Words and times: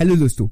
Hello 0.00 0.16
दोस्तों। 0.16 0.48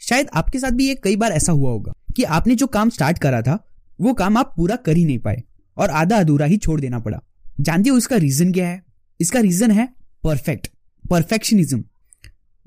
शायद 0.00 0.28
आपके 0.34 0.58
साथ 0.58 0.70
भी 0.70 0.86
ये 0.88 0.94
कई 0.94 1.16
बार 1.16 1.32
ऐसा 1.32 1.52
हुआ 1.52 1.70
होगा 1.70 1.92
कि 2.16 2.22
आपने 2.24 2.54
जो 2.54 2.66
काम 2.66 2.90
स्टार्ट 2.90 3.18
करा 3.18 3.40
था, 3.42 3.58
वो 4.00 4.12
काम 4.14 4.36
आप 4.36 4.52
पूरा 4.56 4.76
कर 4.76 4.96
ही 4.96 5.04
नहीं 5.04 5.18
पाए 5.18 5.42
और 5.76 5.90
आधा 5.90 6.16
अधूरा 6.16 6.46
ही 6.46 6.56
छोड़ 6.56 6.80
देना 6.80 6.98
पड़ा। 6.98 7.20
जानते 7.60 7.90
हो 7.90 7.96
इसका 7.98 8.16
रीजन 8.16 8.52
क्या 8.52 8.68
है? 8.68 8.82
इसका 9.20 9.40
रीजन 9.40 9.70
है 9.70 9.88
परफेक्ट 10.24 10.68
परफेक्शनिज्म 11.10 11.84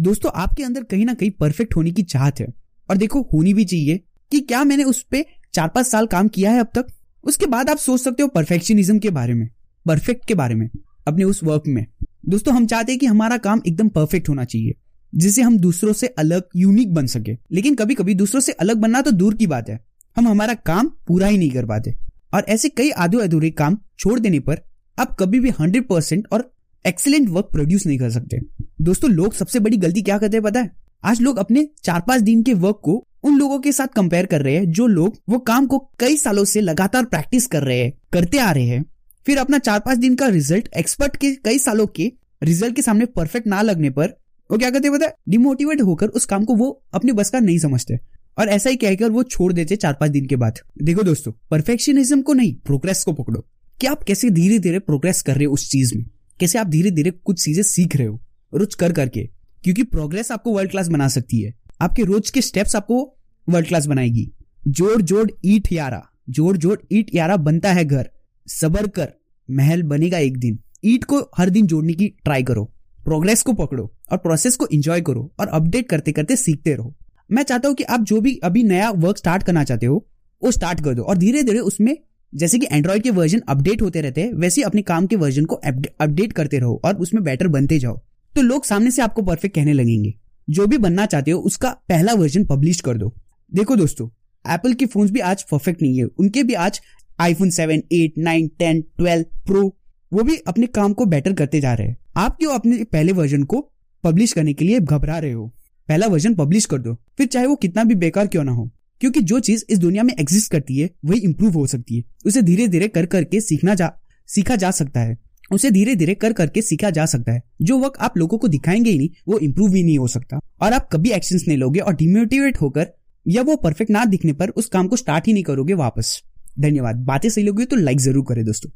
दोस्तों, 0.02 0.31
आपके 0.36 0.63
अंदर 0.63 0.84
कहीं 0.84 1.05
ना 1.05 1.13
कहीं 1.13 1.31
परफेक्ट 1.31 1.76
होने 1.76 1.91
की 1.91 2.04
चाहत 2.04 2.40
है 2.40 2.48
और 2.90 2.98
देखो, 2.98 3.22
होनी 3.34 3.54
भी 3.54 3.66
चाहिए 3.66 3.98
कि 4.32 4.40
क्या 4.40 4.64
मैंने 4.64 4.84
उस 4.84 5.02
पर 5.04 5.24
चार 5.54 5.68
पाँच 5.68 5.88
साल 5.88 6.08
काम 6.08 6.28
किया 6.28 6.52
है 6.52 6.60
अब 6.60 6.70
तक? 6.76 6.86
उसके 7.24 7.46
बाद 7.46 7.70
आप 7.70 7.78
सोच 7.78 8.02
सकते 8.02 8.24
हो 8.24 8.30
परफेक्शनिज्म 8.30 9.00
के 9.00 9.10
बारे 9.10 9.34
में 9.34 9.48
परफेक्ट 9.86 10.26
के 10.26 10.36
बारे 10.36 10.56
में, 10.56 10.70
अपने 11.08 11.24
उस 11.24 11.44
वर्क 11.44 11.64
में। 11.68 11.86
दोस्तों, 12.30 12.56
हम 12.56 12.66
चाहते 12.68 12.92
हैं 12.92 13.00
कि 13.00 13.06
हमारा 13.06 13.38
काम 13.38 13.62
एकदम 13.68 13.90
परफेक्ट 13.90 14.30
होना 14.30 14.44
चाहिए। 14.46 14.74
जिससे 15.16 15.42
हम 15.42 15.58
दूसरों 15.58 15.94
से 15.94 16.08
अलग 16.08 16.44
यूनिक 16.55 16.94
बन 16.94 17.05
सके। 17.05 17.38
लेकिन 17.52 17.76
कभी 17.76 17.95
कभी 17.95 18.13
दूसरों 18.13 18.41
से 18.41 18.52
अलग 18.52 18.77
बनना 18.77 19.02
तो 19.02 19.12
दूर 19.12 19.35
की 19.35 19.48
बात 19.48 19.70
है। 19.70 19.80
हम 20.17 20.27
हमारा 20.27 20.54
काम 20.54 20.91
पूरा 21.08 21.27
ही 21.27 21.38
नहीं 21.38 21.52
कर 21.52 21.66
पाते। 21.66 21.95
और 22.34 22.45
ऐसे 22.49 22.70
कई 22.70 22.90
आधे 22.90 23.18
अधूरे 23.18 23.49
काम 23.49 23.77
छोड़ 23.99 24.20
देने 24.20 24.40
पर 24.40 24.62
आप 24.99 25.16
कभी 25.20 25.40
भी 25.40 25.49
हंड्रेड 25.49 25.88
परसेंट 25.88 26.27
और 26.31 26.54
एक्सीलेंट 26.88 27.30
वर्क 27.30 27.48
प्रोड्यूस 27.52 27.85
नहीं 27.85 27.99
कर 27.99 28.09
सकते। 28.09 28.40
दोस्तों, 28.81 29.09
लोग 29.12 29.34
सबसे 29.34 29.59
बड़ी 29.59 29.77
गलती 29.77 30.02
क्या 30.02 30.18
करते 30.18 30.38
हैं 30.38 30.44
पता 30.44 30.59
है? 30.59 30.71
आज 31.04 31.21
लोग 31.21 31.38
अपने 31.38 31.70
चार 31.84 32.02
पाँच 32.02 32.21
दिन 32.21 32.43
के 32.43 32.54
वर्क 32.54 32.80
को 32.84 33.07
उन 33.23 33.38
लोगों 33.38 33.59
के 33.59 33.71
साथ 33.71 33.88
कंपेयर 33.88 34.26
कर 34.26 34.41
रहे 34.41 34.55
हैं 34.55 34.71
जो 34.71 34.88
लोग 34.88 35.18
वो 35.30 35.40
काम 35.40 35.66
को 35.66 35.80
कई 35.99 36.18
सालों 36.18 36.45
से 36.45 36.62
लगातार 36.62 37.05
प्रैक्टिस 37.05 37.48
कर 37.48 37.63
रहे 37.63 37.80
हैं, 37.80 37.93
करते 38.13 38.38
आ 38.38 38.52
रहे 38.52 38.66
हैं। 38.66 38.85
फिर 39.26 39.38
अपना 39.38 39.57
चार 39.57 39.80
पाँच 39.80 39.98
दिन 39.98 40.16
का 40.16 40.27
रिज़ल्ट 40.27 40.70
एक्सपर्ट 40.77 41.16
के 41.18 41.32
कई 41.35 41.59
सालों 41.59 41.88
के 41.88 42.12
रिज़ल्ट 42.43 42.76
के 42.76 42.82
सामने 42.82 43.05
परफेक्ट 43.05 43.48
ना 43.48 43.62
लगने 43.62 43.90
पर 43.90 44.13
वो 44.53 44.57
क्या 44.57 44.70
करते 44.70 44.89
पता 44.89 45.05
है? 45.05 45.13
डिमोटिवेट 45.30 45.81
होकर 45.81 46.07
उस 46.07 46.25
काम 46.25 46.45
को 46.45 46.55
वो 46.55 46.84
अपने 46.93 47.12
बस 47.12 47.30
का 47.30 47.39
नहीं 47.39 47.59
समझते। 47.59 47.99
और 48.38 48.49
ऐसा 48.49 48.70
ही 48.70 48.76
कहकर 48.76 49.09
वो 49.09 49.23
छोड़ 49.23 49.53
देते 49.53 49.76
चार 49.76 49.93
पाँच 49.93 50.12
दिन 50.12 50.26
के 50.26 50.35
बाद। 50.35 50.59
देखो 50.84 51.04
दोस्तों 51.04 51.32
परफेक्शनिज्म 51.51 52.21
को 52.21 52.34
नहीं 52.34 52.55
प्रोग्रेस 52.55 53.04
को 53.04 53.13
पकड़ो। 53.13 53.46
कि 53.81 53.87
आप 53.87 54.04
कैसे 54.04 54.29
धीरे 54.29 54.59
धीरे 54.59 54.79
प्रोग्रेस 54.79 55.21
कर 55.21 55.35
रहे 55.35 55.46
हो 55.46 55.54
उस 55.54 55.70
चीज़ 55.70 55.96
में? 55.96 56.05
कैसे 56.40 56.59
आप 56.59 56.68
धीरे 56.68 56.91
धीरे 56.91 57.12
कुछ 57.12 57.46
चीज़ें 57.46 57.63
सीख 57.63 57.96
रहे 57.96 58.07
हो? 58.07 58.21
रोज 58.54 58.76
कर 58.76 58.93
करके। 58.93 59.29
क्योंकि 59.63 59.84
प्रोग्रेस 59.84 60.31
आपको 60.31 60.54
वर्ल्ड 60.54 60.71
क्लास 60.71 60.87
बना 60.87 61.07
सकती 61.07 61.41
है। 61.41 61.54
आपके 61.81 62.04
रोज 62.04 62.29
के 62.29 62.41
स्टेप्स 62.41 62.76
आपको 62.76 63.15
वर्ल्ड 63.49 63.68
क्लास 63.68 63.85
बनाएगी। 63.85 64.31
जोड़ 64.68 65.02
जोड़, 65.02 65.31
ईट, 65.46 65.72
यारा। 65.72 66.08
जोड़ 66.30 66.58
जोड़, 66.58 66.80
ईट, 66.92 67.16
यारा 67.16 67.38
बनता 67.38 67.74
है 67.74 67.86
घर। 67.86 68.09
सबर 68.48 68.88
कर। 68.88 69.14
महल 69.52 69.84
बनेगा 69.84 70.18
एक 70.18 70.38
दिन। 70.38 70.59
ईट 70.86 71.04
को 71.04 71.30
हर 71.38 71.50
दिन 71.50 71.68
जोड़ने 71.68 71.94
की 71.94 72.08
ट्राई 72.08 72.44
करो। 72.44 72.74
प्रोग्रेस 73.06 73.42
को 73.42 73.54
पकड़ो 73.54 73.92
और 74.12 74.18
प्रोसेस 74.18 74.56
को 74.56 74.68
एंजॉय 74.73 75.02
करो 75.02 75.32
और 75.40 75.48
अपडेट 75.48 75.90
करते 75.90 76.12
करते 76.12 76.36
सीखते 76.36 76.73
रहो। 76.76 76.94
मैं 77.30 77.44
चाहता 77.44 77.68
हूँ 77.68 77.76
कि 77.76 77.84
आप 77.84 78.02
जो 78.02 78.22
भी 78.22 78.36
अभी 78.44 78.64
नया 78.64 78.90
वर्क 78.90 79.18
स्टार्ट 79.18 79.44
करना 79.44 79.64
चाहते 79.64 79.86
हो, 79.86 80.06
वो 80.42 80.52
स्टार्ट 80.52 80.84
कर 80.84 80.94
दो 80.94 81.04
और 81.04 81.18
धीरे 81.18 81.44
धीरे 81.44 81.59
उसमें 81.59 81.98
जैसे 82.34 82.59
कि 82.59 82.68
एंड्रॉइड 82.72 83.04
के 83.04 83.09
वर्जन 83.09 83.42
अपडेट 83.50 83.81
होते 83.81 84.02
रहते 84.02 84.22
हैं, 84.22 84.34
वैसे 84.34 84.62
ही 84.62 84.66
अपने 84.66 84.81
काम 84.81 85.08
के 85.08 85.16
वर्जन 85.16 85.46
को 85.46 85.56
अपडेट 85.56 86.34
करते 86.34 86.59
रहो 86.59 86.81
और 86.86 86.96
उसमें 86.96 87.24
बेटर 87.24 87.48
बनते 87.48 87.80
जाओ। 87.80 88.00
तो 88.36 88.42
लोग 88.42 88.66
सामने 88.66 88.92
से 88.92 89.02
आपको 89.02 89.22
परफेक्ट 89.22 89.56
कहने 89.56 89.74
लगेंगे। 89.74 90.14
जो 90.48 90.68
भी 90.68 90.78
बनना 90.78 91.06
चाहते 91.06 91.31
हो, 91.31 91.40
उसका 91.40 91.70
पहला 91.90 92.14
वर्जन 92.14 92.46
पब्लिश 92.46 92.81
कर 92.81 92.98
दो। 92.98 93.14
देखो 93.52 93.76
दोस्तों 93.76 94.08
एप्पल 94.46 94.74
के 94.74 94.86
फोन्स 94.86 95.12
भी 95.12 95.20
आज 95.20 95.44
परफेक्ट 95.44 95.81
नहीं 95.81 95.98
है। 95.98 96.06
उनके 96.06 96.44
भी 96.44 96.54
आज 96.54 96.81
iPhone 97.22 97.50
seven 97.50 97.84
eight 97.92 98.18
nine 98.18 98.48
ten 98.59 98.81
twelve 98.98 99.26
pro 99.46 99.78
वो 100.12 100.24
भी 100.24 100.38
अपने 100.48 100.68
काम 100.68 100.94
को 100.94 101.06
बेटर 101.06 101.34
करते 101.34 101.62
जा 101.62 101.74
रहे 101.74 101.88
हैं। 101.88 101.98
आप 102.16 102.36
क्यों 102.38 102.53
अपने 102.53 102.83
पहले 102.83 103.11
वर्जन 103.11 103.44
को 103.44 103.72
पब्लिश 104.03 104.33
करने 104.33 104.53
के 104.53 104.66
लिए 104.66 104.80
घबरा 104.80 105.17
रहे 105.19 105.31
हो? 105.31 105.47
पहला 105.89 106.08
वर्जन 106.08 106.36
पब्लिश 106.36 106.66
कर 106.66 106.78
दो। 106.78 106.94
फिर 107.17 107.28
चाहे 107.28 107.45
वो 107.45 107.56
कितना 107.56 107.83
भी 107.83 107.95
बेकार 107.95 108.28
क्यों 108.28 108.44
ना 108.44 108.52
हो, 108.52 108.69
क्योंकि 109.02 109.22
जो 109.22 109.39
चीज़ 109.39 109.64
इस 109.69 109.80
दुनिया 109.80 110.03
में 110.03 110.14
एग्जिस्ट 110.19 110.52
करती 110.52 110.78
है, 110.78 110.89
वही 111.06 111.19
इम्प्रूव 111.19 111.53
हो 111.53 111.67
सकती 111.67 111.97
है। 111.97 112.03
उसे 112.25 112.41
धीरे 112.41 112.67
धीरे 112.67 112.88
कर 112.88 113.06
करके 113.06 113.41
सीखना 113.41 113.75
जा, 113.75 113.91
सीखा 114.28 114.56
जा 114.56 114.72
सकता 114.72 115.00
है। 115.00 115.18
उसे 115.52 115.72
धीरे 115.72 115.96
धीरे 115.96 116.16
कर 116.16 116.34
करके 116.34 116.62
सीखा 116.62 116.90
जा 116.90 117.06
सकता 117.06 117.31
है। 117.31 117.41
जो 117.62 117.79
वक्त 117.79 118.00
आप 118.00 118.18
लोगों 118.18 118.38
को 118.38 118.47
दिखाएँगे 118.47 118.91
ही 118.91 118.97
नहीं, 118.97 119.09
वो 119.28 119.40
इम्प्रूव 119.40 119.73
ही 119.73 119.84
नहीं 119.84 119.97
हो 120.00 120.07
सकता। 120.07 120.40
और 120.62 120.73
आप 120.73 120.90
कभी 120.94 121.12
एक्शन 121.12 121.40
नहीं 121.47 121.57
लोगे 121.57 121.79
और 121.79 121.96
डिमोटिवेट 121.96 122.57
होकर 122.57 122.88
या 123.28 123.41
वो 123.41 123.56
परफेक्ट 123.56 123.91
ना 123.91 124.06
दिखने 124.06 124.34
पर 124.34 124.50
उस 124.50 124.66
काम 124.66 124.88
को 124.88 124.96
स्टार्ट 124.96 125.28
ही 125.28 125.34
नहीं 125.34 125.44
करोगे 125.44 125.73
वापस। 125.73 126.22
धन्यवाद। 126.59 126.96
बातें 126.96 127.29
सही 127.29 127.44
लोगे 127.44 127.66
तो 127.66 127.75
लाइक 127.75 128.00
ज़रूर 128.00 128.25
करें 128.29 128.46
दोस्तों। 128.46 128.69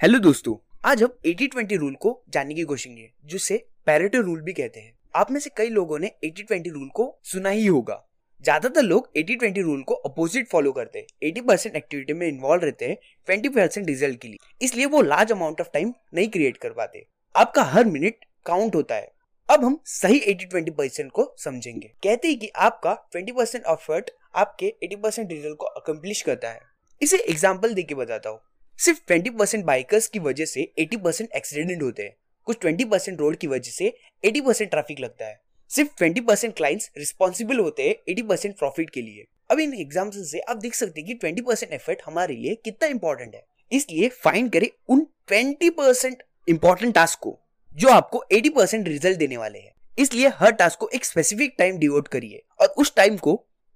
हेलो 0.00 0.18
दोस्तों, 0.18 0.54
आज 0.84 1.02
हम 1.02 1.08
80-20 1.26 1.76
रूल 1.78 1.94
को 1.94 2.10
जानने 2.28 2.54
की 2.54 2.62
कोशिश 2.62 2.84
करेंगे, 2.84 3.08
जिसे 3.24 3.56
पैरेटो 3.86 4.20
रूल 4.20 4.40
भी 4.40 4.52
कहते 4.52 4.80
हैं। 4.80 4.92
आप 5.14 5.30
में 5.30 5.38
से 5.40 5.50
कई 5.56 5.68
लोगों 5.68 5.98
ने 5.98 6.10
80-20 6.24 6.70
रूल 6.72 6.88
को 6.88 7.06
सुना 7.24 7.48
ही 7.48 7.66
होगा। 7.66 7.96
ज़्यादातर 8.44 8.82
लोग 8.82 9.10
80-20 9.16 9.62
रूल 9.62 9.82
को 9.82 9.94
अपोजिट 9.94 10.48
फॉलो 10.48 10.72
करते 10.72 10.98
हैं। 10.98 11.06
80 11.22 11.40
परसेंट 11.40 11.76
एक्टिविटी 11.76 12.12
में 12.12 12.26
इन्वॉल्व 12.28 12.64
रहते 12.64 12.88
हैं 12.88 12.96
20 13.28 13.54
परसेंट 13.54 13.86
रिज़ल्ट 13.86 14.20
के 14.20 14.28
लिए। 14.28 14.38
इसलिए 14.62 14.86
वो 14.86 15.02
लार्ज 15.02 15.32
अमाउंट 15.32 15.60
ऑफ़ 15.60 15.68
टाइम 15.74 15.92
नहीं 16.14 16.28
क्रिएट 16.28 16.56
कर 16.56 16.72
पाते। 16.72 17.04
आपका 17.34 17.62
हर 17.64 17.84
मिनट 17.86 18.24
काउंट 18.46 18.74
होता 18.74 18.94
है। 18.94 19.12
अब 19.48 19.64
हम 19.64 19.80
सही 19.86 20.20
80-20 20.28 20.74
परसेंट 20.78 21.10
को 21.12 21.32
समझेंगे। 21.38 21.92
कहते 22.02 22.28
हैं 22.28 22.38
कि 22.38 22.50
आपका 22.56 22.96
20 23.16 23.32
परसेंट 23.32 23.64
एफर्ट 23.66 24.10
आपके 24.36 24.74
80 24.84 25.02
परसेंट 25.02 25.30
रिज़ल्ट 25.32 25.56
को 25.56 25.66
अकम्प्लिश 25.66 26.22
करता 26.22 26.50
है। 26.50 26.60
इसे 27.00 27.18
एग्ज़ाम्पल 27.20 27.74
देके 27.74 27.94
बताता 27.94 28.30
हूँ। 28.30 28.40
सिर्फ़ 28.78 28.98
20 29.08 29.30
परसेंट 29.38 29.64
बाइकर्स 29.64 30.06
की 30.08 30.18
वजह 30.18 30.44
से 30.44 30.62
80 30.78 30.96
परसेंट 30.96 31.30
एक्सीडेंट 31.36 31.82
होते 31.82 32.02
हैं। 32.02 32.14
कुछ 32.46 32.56
20 32.64 32.84
परसेंट 32.84 33.20
रोड 33.20 33.36
की 33.36 33.46
वजह 33.46 33.70
से 33.70 33.92
80 34.24 34.40
परसेंट 34.40 34.70
ट्रैफ़िक 34.70 35.00
लगता 35.00 35.26
है। 35.26 35.40
सिर्फ़ 35.70 35.88
20 36.02 36.20
परसेंट 36.20 36.54
क्लाइंट्स 36.56 36.90
रिस्पॉन्सिबल 36.98 37.58
होते 37.58 37.82
हैं 37.82 37.94
80 38.08 38.22
परसेंट 38.28 38.56
प्रॉफिट 38.58 38.90
के 38.90 39.02
लिए। 39.02 39.24
अब 39.50 39.60
इन 39.60 39.74
एग्ज़ाम्पल 39.74 40.22
से 40.24 40.40
आप 40.40 40.56
देख 40.56 40.74
सकते 40.74 41.00
हैं 41.00 41.06
कि 41.08 41.14
20 41.24 41.44
परसेंट 41.46 41.72
एफर्ट 41.72 42.02
हमारे 42.06 42.34
लिए 42.34 42.54
कितना 42.64 42.88
इंपॉर्टेंट 42.88 43.34
है। 43.34 43.42
इसलिए 43.72 44.08
फाइंड 44.08 44.50
करें 44.52 44.68
उन 44.88 45.06
20 45.28 45.70
परसेंट 45.70 46.22
इंपॉर्टेंट 46.48 46.94
टास्क 46.94 47.18
को, 47.18 47.38
जो 47.72 47.88
आपको 47.88 48.24
80 48.32 48.50
परसेंट 48.50 48.88
रिज़ल्ट 48.88 49.18
देने 49.18 49.36
वाले 49.36 49.58
हैं। 49.58 49.72
इसलिए 49.98 50.28
हर 50.34 50.52
टास्क 50.52 50.78
को 50.78 50.88
एक 50.94 51.04
स्पेसिफिक 51.04 51.54
टाइम 51.58 51.78
डिवोट 51.78 52.08
करिए 52.08 52.42
और 52.60 52.68
उस 52.68 52.94
टाइम 52.96 53.16
को 53.16 53.34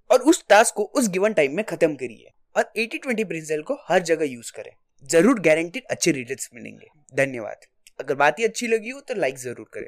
और 0.09 0.21
उस 0.21 0.43
टास्क 0.49 0.75
को 0.75 0.83
उस 0.83 1.09
गिवन 1.09 1.33
टाइम 1.33 1.55
में 1.55 1.63
खत्म 1.65 1.95
करिए 1.95 2.31
और 2.55 2.71
80-20 2.77 3.25
प्रिंसिपल 3.25 3.61
को 3.61 3.77
हर 3.87 4.01
जगह 4.01 4.25
यूज़ 4.25 4.51
करें। 4.51 4.71
ज़रूर 5.03 5.39
गारंटीड 5.39 5.83
अच्छे 5.91 6.11
रिज़ल्ट 6.11 6.47
मिलेंगे। 6.53 6.87
धन्यवाद। 7.15 7.65
अगर 7.99 8.15
बात 8.15 8.39
ही 8.39 8.43
अच्छी 8.43 8.67
लगी 8.67 8.89
हो 8.89 8.99
तो 9.01 9.13
लाइक 9.13 9.37
ज़रूर 9.37 9.69
करें। 9.73 9.87